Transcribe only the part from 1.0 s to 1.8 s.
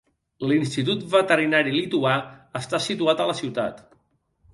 veterinari